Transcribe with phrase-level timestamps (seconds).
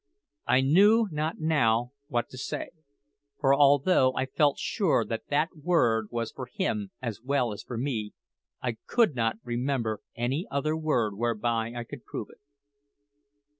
[0.47, 2.71] I knew not now what to say,
[3.39, 7.77] for although I felt sure that that word was for him as well as for
[7.77, 8.15] me,
[8.63, 12.39] I could not remember any other word whereby I could prove it.